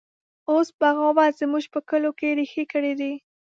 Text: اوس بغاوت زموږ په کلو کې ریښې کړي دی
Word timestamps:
اوس 0.51 0.67
بغاوت 0.79 1.33
زموږ 1.41 1.65
په 1.73 1.79
کلو 1.89 2.11
کې 2.19 2.35
ریښې 2.37 2.63
کړي 2.73 2.93
دی 2.99 3.13